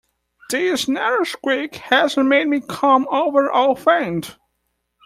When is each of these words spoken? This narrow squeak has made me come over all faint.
This 0.49 0.87
narrow 0.87 1.23
squeak 1.23 1.75
has 1.75 2.17
made 2.17 2.47
me 2.47 2.59
come 2.67 3.07
over 3.11 3.51
all 3.51 3.75
faint. 3.75 4.35